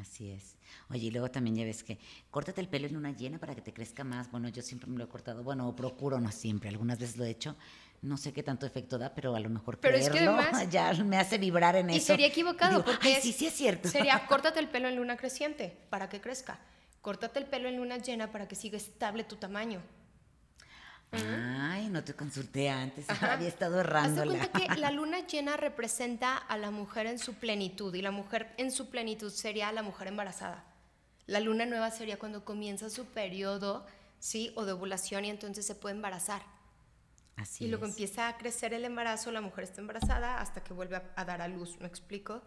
Así 0.01 0.29
es. 0.31 0.57
Oye, 0.89 1.05
y 1.05 1.11
luego 1.11 1.31
también 1.31 1.55
ya 1.55 1.63
ves 1.63 1.83
que 1.83 1.99
córtate 2.29 2.59
el 2.59 2.67
pelo 2.67 2.87
en 2.87 2.93
luna 2.95 3.11
llena 3.15 3.37
para 3.39 3.55
que 3.55 3.61
te 3.61 3.71
crezca 3.73 4.03
más. 4.03 4.29
Bueno, 4.29 4.49
yo 4.49 4.61
siempre 4.61 4.89
me 4.89 4.97
lo 4.97 5.05
he 5.05 5.07
cortado. 5.07 5.41
Bueno, 5.43 5.69
o 5.69 5.75
procuro, 5.75 6.19
no 6.19 6.31
siempre. 6.31 6.67
Algunas 6.69 6.99
veces 6.99 7.15
lo 7.15 7.23
he 7.23 7.29
hecho. 7.29 7.55
No 8.01 8.17
sé 8.17 8.33
qué 8.33 8.43
tanto 8.43 8.65
efecto 8.65 8.97
da, 8.97 9.13
pero 9.15 9.35
a 9.35 9.39
lo 9.39 9.49
mejor 9.49 9.79
Pero 9.79 9.95
es 9.95 10.05
que 10.09 10.17
creerlo 10.17 10.37
además- 10.37 10.69
ya 10.71 10.91
me 11.05 11.17
hace 11.17 11.37
vibrar 11.37 11.77
en 11.77 11.91
Y 11.91 11.97
eso. 11.97 12.07
sería 12.07 12.27
equivocado, 12.27 12.71
Digo, 12.79 12.85
porque 12.85 13.07
Ay, 13.07 13.13
es- 13.13 13.23
sí, 13.23 13.31
sí 13.31 13.45
es 13.45 13.53
cierto. 13.53 13.87
Sería 13.87 14.25
córtate 14.27 14.59
el 14.59 14.67
pelo 14.67 14.89
en 14.89 14.97
luna 14.97 15.15
creciente 15.15 15.77
para 15.89 16.09
que 16.09 16.19
crezca. 16.19 16.59
Córtate 17.05 17.37
el 17.37 17.45
pelo 17.45 17.69
en 17.69 17.77
luna 17.77 17.99
llena 17.99 18.31
para 18.31 18.47
que 18.47 18.55
siga 18.55 18.77
estable 18.77 19.23
tu 19.23 19.35
tamaño. 19.35 19.79
Ay, 21.11 21.87
no 21.89 22.03
te 22.03 22.15
consulté 22.15 22.67
antes, 22.67 23.05
había 23.21 23.47
estado 23.47 23.79
errando. 23.79 24.23
Haz 24.23 24.27
de 24.27 24.37
cuenta 24.39 24.59
que 24.59 24.81
la 24.81 24.89
luna 24.99 25.19
llena 25.19 25.55
representa 25.55 26.35
a 26.35 26.57
la 26.57 26.71
mujer 26.71 27.05
en 27.05 27.19
su 27.19 27.35
plenitud 27.35 27.93
y 27.93 28.01
la 28.01 28.09
mujer 28.09 28.55
en 28.57 28.71
su 28.71 28.89
plenitud 28.89 29.29
sería 29.29 29.71
la 29.71 29.83
mujer 29.83 30.07
embarazada. 30.07 30.65
La 31.27 31.39
luna 31.41 31.67
nueva 31.67 31.91
sería 31.91 32.17
cuando 32.17 32.43
comienza 32.43 32.89
su 32.89 33.05
periodo, 33.05 33.85
¿sí? 34.17 34.51
O 34.55 34.65
de 34.65 34.71
ovulación 34.71 35.25
y 35.25 35.29
entonces 35.29 35.63
se 35.63 35.75
puede 35.75 35.93
embarazar. 35.93 36.41
Así 37.35 37.65
y 37.65 37.67
luego 37.67 37.85
es. 37.85 37.91
empieza 37.91 38.29
a 38.29 38.37
crecer 38.39 38.73
el 38.73 38.83
embarazo, 38.83 39.31
la 39.31 39.41
mujer 39.41 39.65
está 39.65 39.79
embarazada 39.79 40.41
hasta 40.41 40.63
que 40.63 40.73
vuelve 40.73 40.95
a, 40.95 41.13
a 41.15 41.23
dar 41.23 41.43
a 41.43 41.47
luz, 41.47 41.79
¿me 41.79 41.85
explico? 41.85 42.41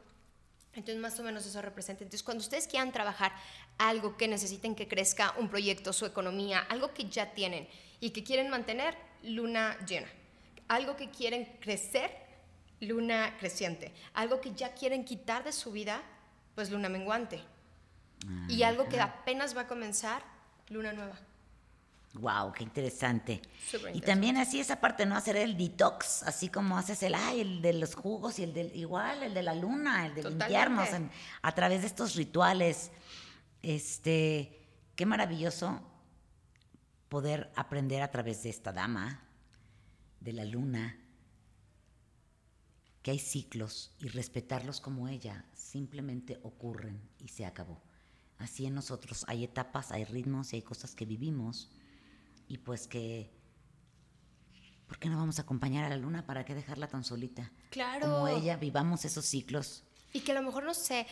Entonces, 0.74 1.00
más 1.00 1.18
o 1.18 1.22
menos 1.22 1.44
eso 1.46 1.60
representa. 1.60 2.04
Entonces, 2.04 2.22
cuando 2.22 2.42
ustedes 2.42 2.66
quieran 2.68 2.92
trabajar 2.92 3.32
algo 3.78 4.16
que 4.16 4.28
necesiten 4.28 4.74
que 4.74 4.86
crezca, 4.86 5.34
un 5.38 5.48
proyecto, 5.48 5.92
su 5.92 6.06
economía, 6.06 6.60
algo 6.60 6.94
que 6.94 7.08
ya 7.08 7.32
tienen 7.32 7.68
y 8.00 8.10
que 8.10 8.22
quieren 8.22 8.48
mantener, 8.50 8.96
luna 9.22 9.76
llena. 9.86 10.08
Algo 10.68 10.96
que 10.96 11.10
quieren 11.10 11.46
crecer, 11.60 12.10
luna 12.80 13.36
creciente. 13.38 13.92
Algo 14.14 14.40
que 14.40 14.54
ya 14.54 14.74
quieren 14.74 15.04
quitar 15.04 15.42
de 15.42 15.52
su 15.52 15.72
vida, 15.72 16.02
pues 16.54 16.70
luna 16.70 16.88
menguante. 16.88 17.42
Y 18.48 18.62
algo 18.62 18.88
que 18.88 19.00
apenas 19.00 19.56
va 19.56 19.62
a 19.62 19.68
comenzar, 19.68 20.22
luna 20.68 20.92
nueva. 20.92 21.18
Wow, 22.20 22.52
qué 22.52 22.64
interesante. 22.64 23.40
Y 23.94 24.00
también 24.00 24.36
así 24.36 24.58
esa 24.60 24.80
parte, 24.80 25.06
¿no? 25.06 25.16
Hacer 25.16 25.36
el 25.36 25.56
detox, 25.56 26.22
así 26.24 26.48
como 26.48 26.76
haces 26.76 27.02
el, 27.02 27.14
ay, 27.14 27.40
el 27.40 27.62
de 27.62 27.72
los 27.74 27.94
jugos 27.94 28.38
y 28.38 28.42
el 28.44 28.52
del, 28.52 28.74
igual, 28.74 29.22
el 29.22 29.34
de 29.34 29.42
la 29.42 29.54
luna, 29.54 30.06
el 30.06 30.14
de 30.14 30.22
Totalmente. 30.22 30.44
limpiarnos 30.46 30.88
en- 30.92 31.10
a 31.42 31.54
través 31.54 31.82
de 31.82 31.86
estos 31.86 32.14
rituales. 32.16 32.90
Este, 33.62 34.66
qué 34.96 35.06
maravilloso 35.06 35.80
poder 37.08 37.50
aprender 37.56 38.02
a 38.02 38.10
través 38.10 38.42
de 38.42 38.50
esta 38.50 38.72
dama, 38.72 39.22
de 40.20 40.32
la 40.32 40.44
luna, 40.44 40.98
que 43.02 43.12
hay 43.12 43.18
ciclos 43.18 43.92
y 44.00 44.08
respetarlos 44.08 44.80
como 44.80 45.08
ella 45.08 45.44
simplemente 45.54 46.40
ocurren 46.42 47.00
y 47.20 47.28
se 47.28 47.46
acabó. 47.46 47.80
Así 48.38 48.66
en 48.66 48.74
nosotros 48.74 49.24
hay 49.28 49.44
etapas, 49.44 49.90
hay 49.92 50.04
ritmos 50.04 50.52
y 50.52 50.56
hay 50.56 50.62
cosas 50.62 50.94
que 50.94 51.04
vivimos 51.04 51.70
y 52.48 52.58
pues 52.58 52.88
que 52.88 53.30
¿por 54.88 54.98
qué 54.98 55.08
no 55.08 55.18
vamos 55.18 55.38
a 55.38 55.42
acompañar 55.42 55.84
a 55.84 55.88
la 55.90 55.96
luna 55.96 56.26
para 56.26 56.44
qué 56.44 56.54
dejarla 56.54 56.88
tan 56.88 57.04
solita? 57.04 57.52
Claro. 57.70 58.06
Como 58.06 58.28
ella 58.28 58.56
vivamos 58.56 59.04
esos 59.04 59.26
ciclos. 59.26 59.84
Y 60.12 60.20
que 60.20 60.32
a 60.32 60.34
lo 60.34 60.42
mejor, 60.42 60.64
no 60.64 60.72
sé, 60.72 61.06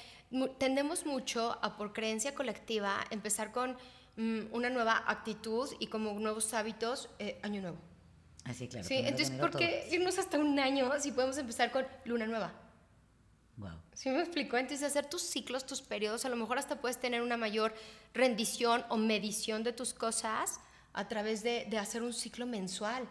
tendemos 0.59 1.05
mucho 1.05 1.59
a 1.63 1.77
por 1.77 1.93
creencia 1.93 2.35
colectiva 2.35 3.05
empezar 3.11 3.53
con 3.53 3.77
mm, 4.17 4.47
una 4.53 4.71
nueva 4.71 5.05
actitud 5.07 5.69
y 5.79 5.89
como 5.89 6.19
nuevos 6.19 6.55
hábitos, 6.55 7.11
eh, 7.19 7.39
año 7.43 7.61
nuevo. 7.61 7.77
Así 8.45 8.69
claro. 8.69 8.87
sí, 8.87 8.95
entonces, 8.95 9.31
¿por 9.33 9.51
qué 9.51 9.89
irnos 9.91 10.19
hasta 10.19 10.39
un 10.39 10.59
año 10.59 10.91
si 11.01 11.13
podemos 11.13 11.37
empezar 11.37 11.71
con 11.71 11.85
luna 12.05 12.27
nueva? 12.27 12.53
Wow. 13.57 13.73
¿Sí 13.93 14.09
me 14.09 14.21
explicó? 14.21 14.57
Entonces, 14.57 14.87
hacer 14.87 15.11
tus 15.11 15.23
ciclos, 15.23 15.67
tus 15.67 15.83
periodos, 15.83 16.25
a 16.25 16.29
lo 16.29 16.37
mejor 16.37 16.59
hasta 16.59 16.81
puedes 16.81 16.99
tener 16.99 17.23
una 17.23 17.37
mayor 17.37 17.75
rendición 18.15 18.85
o 18.89 18.97
medición 18.97 19.65
de 19.65 19.73
tus 19.73 19.93
cosas 19.93 20.61
a 20.97 21.07
través 21.07 21.43
de, 21.45 21.67
de 21.71 21.79
hacer 21.79 22.03
un 22.03 22.13
ciclo 22.13 22.45
mensual. 22.47 23.09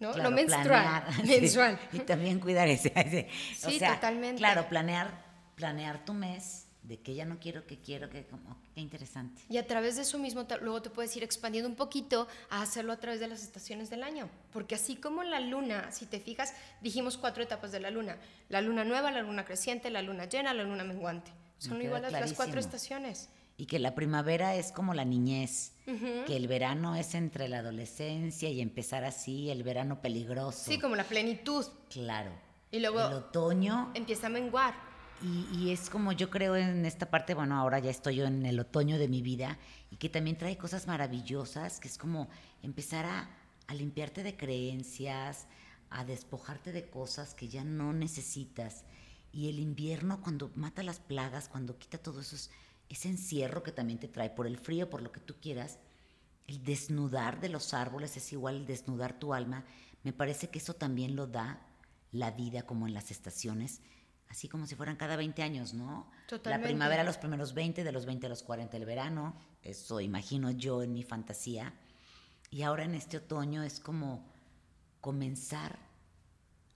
¿No? 0.00 0.12
Claro, 0.12 0.30
no 0.30 0.36
menstrual, 0.36 1.04
planear, 1.04 1.12
sí, 1.26 1.40
mensual. 1.40 1.78
y 1.92 1.98
también 2.00 2.38
cuidar 2.40 2.68
ese. 2.68 2.92
ese. 2.94 3.28
o 3.66 3.70
Sí, 3.70 3.78
sea, 3.78 3.94
totalmente. 3.94 4.38
Claro, 4.38 4.68
planear, 4.68 5.24
planear 5.54 6.04
tu 6.04 6.12
mes 6.14 6.66
de 6.82 7.00
que 7.00 7.14
ya 7.14 7.24
no 7.24 7.38
quiero, 7.38 7.64
que 7.66 7.78
quiero, 7.80 8.10
que 8.10 8.26
como, 8.26 8.60
qué 8.74 8.80
interesante. 8.82 9.40
Y 9.48 9.56
a 9.56 9.66
través 9.66 9.96
de 9.96 10.02
eso 10.02 10.18
mismo 10.18 10.46
te- 10.46 10.58
luego 10.58 10.82
te 10.82 10.90
puedes 10.90 11.16
ir 11.16 11.22
expandiendo 11.22 11.68
un 11.70 11.76
poquito 11.76 12.28
a 12.50 12.60
hacerlo 12.60 12.92
a 12.92 12.98
través 12.98 13.20
de 13.20 13.28
las 13.28 13.42
estaciones 13.42 13.88
del 13.88 14.02
año. 14.02 14.28
Porque 14.52 14.74
así 14.74 14.96
como 14.96 15.22
la 15.22 15.40
luna, 15.40 15.90
si 15.92 16.04
te 16.04 16.20
fijas, 16.20 16.52
dijimos 16.82 17.16
cuatro 17.16 17.42
etapas 17.42 17.72
de 17.72 17.80
la 17.80 17.90
luna. 17.90 18.18
La 18.50 18.60
luna 18.60 18.84
nueva, 18.84 19.10
la 19.10 19.22
luna 19.22 19.46
creciente, 19.46 19.88
la 19.90 20.02
luna 20.02 20.26
llena, 20.26 20.52
la 20.52 20.64
luna 20.64 20.84
menguante. 20.84 21.30
Son 21.56 21.80
iguales 21.80 22.12
las 22.12 22.34
cuatro 22.34 22.60
estaciones. 22.60 23.30
Y 23.56 23.66
que 23.66 23.78
la 23.78 23.94
primavera 23.94 24.56
es 24.56 24.72
como 24.72 24.94
la 24.94 25.04
niñez, 25.04 25.72
que 26.26 26.34
el 26.36 26.48
verano 26.48 26.96
es 26.96 27.14
entre 27.14 27.48
la 27.48 27.58
adolescencia 27.58 28.48
y 28.48 28.60
empezar 28.60 29.04
así, 29.04 29.50
el 29.50 29.62
verano 29.62 30.02
peligroso. 30.02 30.64
Sí, 30.70 30.78
como 30.80 30.96
la 30.96 31.04
plenitud. 31.04 31.64
Claro. 31.88 32.32
Y 32.72 32.80
luego- 32.80 33.00
el 33.06 33.12
otoño 33.14 33.92
Empieza 33.94 34.26
a 34.26 34.30
menguar. 34.30 34.74
Y, 35.22 35.46
y 35.56 35.70
es 35.70 35.88
como 35.88 36.10
yo 36.10 36.28
creo 36.30 36.56
en 36.56 36.84
esta 36.84 37.08
parte, 37.10 37.34
bueno, 37.34 37.56
ahora 37.56 37.78
ya 37.78 37.90
estoy 37.90 38.16
yo 38.16 38.26
en 38.26 38.44
el 38.44 38.58
otoño 38.58 38.98
de 38.98 39.06
mi 39.06 39.22
vida 39.22 39.56
y 39.90 39.96
que 39.96 40.08
también 40.08 40.36
trae 40.36 40.56
cosas 40.58 40.88
maravillosas, 40.88 41.78
que 41.78 41.86
es 41.86 41.96
como 41.96 42.28
empezar 42.62 43.06
a, 43.06 43.30
a 43.68 43.74
limpiarte 43.74 44.24
de 44.24 44.36
creencias, 44.36 45.46
a 45.90 46.04
despojarte 46.04 46.72
de 46.72 46.88
cosas 46.90 47.34
que 47.34 47.46
ya 47.48 47.62
no 47.62 47.92
necesitas. 47.92 48.84
Y 49.32 49.48
el 49.48 49.60
invierno 49.60 50.20
cuando 50.20 50.50
mata 50.56 50.82
las 50.82 50.98
plagas, 50.98 51.48
cuando 51.48 51.78
quita 51.78 51.98
todo 51.98 52.20
eso, 52.20 52.34
es- 52.34 52.50
ese 52.88 53.08
encierro 53.08 53.62
que 53.62 53.72
también 53.72 53.98
te 53.98 54.08
trae 54.08 54.30
por 54.30 54.46
el 54.46 54.58
frío, 54.58 54.90
por 54.90 55.02
lo 55.02 55.12
que 55.12 55.20
tú 55.20 55.34
quieras, 55.40 55.78
el 56.46 56.62
desnudar 56.62 57.40
de 57.40 57.48
los 57.48 57.74
árboles 57.74 58.16
es 58.16 58.32
igual 58.32 58.56
el 58.56 58.66
desnudar 58.66 59.18
tu 59.18 59.34
alma. 59.34 59.64
Me 60.02 60.12
parece 60.12 60.50
que 60.50 60.58
eso 60.58 60.74
también 60.74 61.16
lo 61.16 61.26
da 61.26 61.66
la 62.12 62.30
vida 62.30 62.62
como 62.62 62.86
en 62.86 62.94
las 62.94 63.10
estaciones, 63.10 63.80
así 64.28 64.48
como 64.48 64.66
si 64.66 64.74
fueran 64.74 64.96
cada 64.96 65.16
20 65.16 65.42
años, 65.42 65.74
¿no? 65.74 66.10
Totalmente. 66.28 66.68
La 66.68 66.68
primavera 66.68 67.02
a 67.02 67.04
los 67.04 67.18
primeros 67.18 67.54
20, 67.54 67.82
de 67.82 67.92
los 67.92 68.06
20 68.06 68.26
a 68.26 68.28
los 68.28 68.42
40 68.42 68.76
el 68.76 68.84
verano, 68.84 69.34
eso 69.62 70.00
imagino 70.00 70.50
yo 70.50 70.82
en 70.82 70.92
mi 70.92 71.02
fantasía. 71.02 71.72
Y 72.50 72.62
ahora 72.62 72.84
en 72.84 72.94
este 72.94 73.16
otoño 73.16 73.62
es 73.62 73.80
como 73.80 74.24
comenzar 75.00 75.78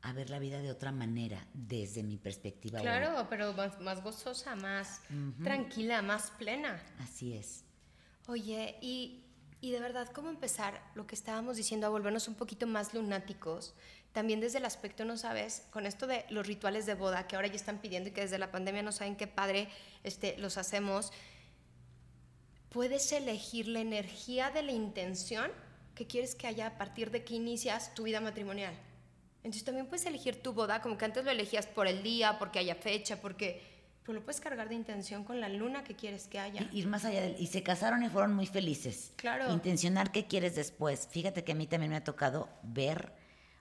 a 0.03 0.13
ver 0.13 0.31
la 0.31 0.39
vida 0.39 0.61
de 0.61 0.71
otra 0.71 0.93
manera 0.93 1.45
desde 1.53 2.03
mi 2.03 2.17
perspectiva. 2.17 2.81
Claro, 2.81 3.27
pero 3.29 3.53
más, 3.53 3.81
más 3.81 4.03
gozosa, 4.03 4.55
más 4.55 5.03
tranquila, 5.43 6.03
más 6.03 6.31
plena. 6.33 6.83
Así 7.01 7.35
es. 7.35 7.65
Oye, 8.27 8.77
y, 8.81 9.25
y 9.61 9.73
de 9.73 9.81
verdad, 9.81 10.09
¿cómo 10.13 10.29
empezar 10.29 10.81
lo 10.95 11.07
que 11.07 11.15
estábamos 11.15 11.57
diciendo 11.57 11.87
a 11.87 11.91
volvernos 11.91 12.29
un 12.29 12.35
poquito 12.35 12.67
más 12.67 12.95
lunáticos? 12.95 13.75
También 14.13 14.41
desde 14.41 14.59
el 14.59 14.65
aspecto, 14.65 15.05
no 15.05 15.17
sabes, 15.17 15.67
con 15.71 15.85
esto 15.85 16.07
de 16.07 16.25
los 16.31 16.47
rituales 16.47 16.87
de 16.87 16.95
boda 16.95 17.27
que 17.27 17.37
ahora 17.37 17.49
ya 17.49 17.57
están 17.57 17.79
pidiendo 17.79 18.09
y 18.09 18.13
que 18.13 18.23
desde 18.23 18.39
la 18.39 18.51
pandemia 18.51 18.83
no 18.83 18.93
saben 18.93 19.17
qué 19.17 19.27
padre 19.27 19.69
este, 20.05 20.39
los 20.39 20.59
hacemos, 20.59 21.13
puedes 22.71 23.11
elegir 23.13 23.67
la 23.69 23.81
energía 23.81 24.51
de 24.51 24.63
la 24.63 24.73
intención 24.73 25.51
que 25.95 26.07
quieres 26.07 26.35
que 26.35 26.47
haya 26.47 26.69
a 26.69 26.79
partir 26.79 27.11
de 27.11 27.25
que 27.25 27.35
inicias 27.35 27.95
tu 27.95 28.05
vida 28.05 28.21
matrimonial. 28.21 28.75
Entonces 29.49 29.65
también 29.65 29.87
puedes 29.87 30.05
elegir 30.05 30.43
tu 30.43 30.53
boda, 30.53 30.83
como 30.83 30.99
que 30.99 31.07
antes 31.07 31.25
lo 31.25 31.31
elegías 31.31 31.67
por 31.67 31.87
el 31.87 32.03
día, 32.03 32.39
porque 32.39 32.59
haya 32.59 32.75
fecha, 32.75 33.19
porque... 33.19 33.63
Pero 34.03 34.19
lo 34.19 34.23
puedes 34.23 34.43
cargar 34.43 34.69
de 34.69 34.75
intención 34.75 35.25
con 35.25 35.41
la 35.41 35.49
luna 35.49 35.85
que 35.85 35.97
quieres 35.97 36.27
que 36.29 36.39
haya. 36.39 36.69
Y- 36.71 36.81
Ir 36.81 36.87
más 36.87 37.07
allá 37.07 37.23
del... 37.23 37.41
Y 37.41 37.47
se 37.47 37.63
casaron 37.63 38.03
y 38.03 38.11
fueron 38.11 38.35
muy 38.35 38.45
felices. 38.47 39.15
Claro. 39.17 39.51
Intencionar 39.51 40.13
qué 40.13 40.27
quieres 40.27 40.55
después. 40.55 41.09
Fíjate 41.11 41.45
que 41.45 41.53
a 41.53 41.55
mí 41.55 41.67
también 41.67 41.89
me 41.93 41.97
ha 41.97 42.05
tocado 42.05 42.51
ver 42.63 43.15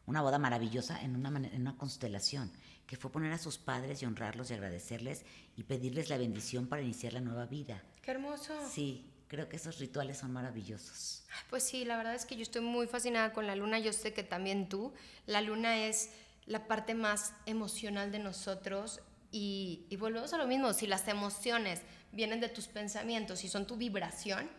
una 0.08 0.22
boda 0.22 0.40
maravillosa 0.40 1.02
en 1.02 1.16
una, 1.16 1.30
en 1.30 1.62
una 1.62 1.78
constelación, 1.78 2.52
que 2.86 2.98
fue 2.98 3.10
poner 3.10 3.32
a 3.32 3.38
sus 3.38 3.58
padres 3.58 4.02
y 4.02 4.06
honrarlos 4.06 4.52
y 4.52 4.56
agradecerles 4.56 5.24
y 5.56 5.64
pedirles 5.64 6.10
la 6.10 6.18
bendición 6.18 6.68
para 6.68 6.82
iniciar 6.82 7.14
la 7.14 7.22
nueva 7.22 7.46
vida. 7.46 7.82
Qué 8.02 8.12
hermoso. 8.12 8.54
Sí, 8.70 9.06
creo 9.28 9.50
que 9.50 9.56
esos 9.58 9.80
rituales 9.80 10.18
son 10.20 10.32
maravillosos. 10.34 11.24
Pues 11.50 11.64
sí, 11.64 11.86
la 11.86 11.98
verdad 11.98 12.16
es 12.16 12.26
que 12.26 12.36
yo 12.36 12.42
estoy 12.42 12.62
muy 12.62 12.88
fascinada 12.88 13.34
con 13.34 13.48
la 13.48 13.56
luna. 13.56 13.80
Yo 13.80 13.94
sé 13.94 14.14
que 14.14 14.24
también 14.24 14.70
tú. 14.70 14.94
La 15.26 15.42
luna 15.42 15.86
es 15.86 16.12
la 16.46 16.68
parte 16.68 16.94
más 16.96 17.34
emocional 17.46 18.12
de 18.12 18.20
nosotros. 18.20 19.02
Y, 19.32 19.86
y 19.90 19.96
volvemos 19.98 20.34
a 20.34 20.38
lo 20.38 20.48
mismo. 20.48 20.74
Si 20.74 20.88
las 20.88 21.08
emociones 21.08 21.82
vienen 22.12 22.40
de 22.40 22.50
tus 22.50 22.68
pensamientos 22.68 23.44
y 23.44 23.50
son 23.50 23.68
tu 23.68 23.76
vibración, 23.78 24.50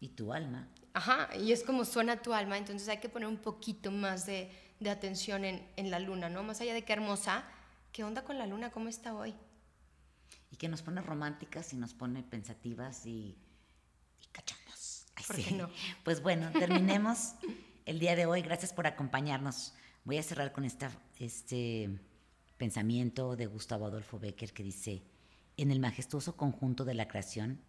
Y 0.00 0.08
tu 0.08 0.32
alma. 0.32 0.68
ajá, 0.92 1.34
y 1.36 1.52
es 1.52 1.62
como 1.64 1.84
suena 1.86 2.20
tu 2.20 2.34
alma, 2.34 2.58
entonces 2.58 2.86
hay 2.88 2.98
que 2.98 3.08
poner 3.08 3.28
un 3.28 3.38
poquito 3.38 3.90
más 3.90 4.26
de, 4.26 4.50
de 4.78 4.90
atención 4.90 5.44
en, 5.46 5.66
en 5.76 5.90
la 5.90 5.98
luna, 5.98 6.28
¿no? 6.28 6.42
Más 6.42 6.60
allá 6.60 6.74
de 6.74 6.84
qué 6.84 6.92
hermosa, 6.92 7.44
¿qué 7.92 8.04
onda 8.04 8.22
con 8.22 8.36
la 8.36 8.46
luna? 8.46 8.70
¿Cómo 8.70 8.88
está 8.90 9.14
hoy? 9.14 9.34
Y 10.50 10.56
que 10.56 10.68
nos 10.68 10.82
pone 10.82 11.00
románticas 11.00 11.72
y 11.72 11.76
nos 11.76 11.94
pone 11.94 12.22
pensativas 12.22 13.06
y, 13.06 13.38
y 14.36 14.42
cachondas. 14.42 15.06
Ay, 15.14 15.24
¿Por 15.26 15.36
sí. 15.36 15.44
qué 15.44 15.50
no? 15.52 15.70
Pues 16.04 16.22
bueno, 16.22 16.50
terminemos 16.52 17.34
el 17.84 17.98
día 17.98 18.16
de 18.16 18.26
hoy. 18.26 18.42
Gracias 18.42 18.72
por 18.72 18.86
acompañarnos. 18.86 19.74
Voy 20.04 20.18
a 20.18 20.22
cerrar 20.22 20.52
con 20.52 20.64
esta, 20.64 20.90
este 21.18 21.90
pensamiento 22.56 23.36
de 23.36 23.46
Gustavo 23.46 23.86
Adolfo 23.86 24.18
Becker 24.18 24.52
que 24.52 24.62
dice, 24.62 25.02
en 25.56 25.70
el 25.70 25.80
majestuoso 25.80 26.36
conjunto 26.36 26.84
de 26.84 26.94
la 26.94 27.08
creación, 27.08 27.60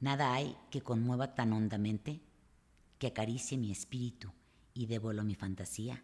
nada 0.00 0.34
hay 0.34 0.56
que 0.70 0.82
conmueva 0.82 1.34
tan 1.34 1.52
hondamente, 1.52 2.20
que 2.98 3.08
acaricie 3.08 3.58
mi 3.58 3.70
espíritu 3.70 4.32
y 4.72 4.92
a 4.94 5.24
mi 5.24 5.34
fantasía, 5.34 6.02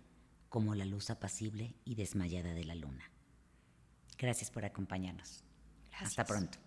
como 0.49 0.75
la 0.75 0.85
luz 0.85 1.11
apacible 1.11 1.75
y 1.85 1.95
desmayada 1.95 2.53
de 2.55 2.65
la 2.65 2.75
luna. 2.75 3.11
Gracias 4.19 4.51
por 4.51 4.65
acompañarnos. 4.65 5.45
Gracias. 5.91 6.19
Hasta 6.19 6.25
pronto. 6.25 6.59